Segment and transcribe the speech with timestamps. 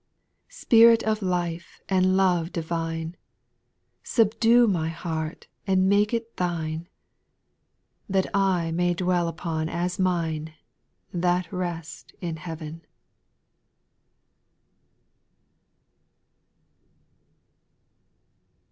[0.49, 3.15] 5f Spirit of life and love divine,
[4.01, 6.89] Subdue my heart and make it Thine,
[8.09, 10.55] That I may dwell upon as mine,
[11.13, 12.81] That" rest in heaven."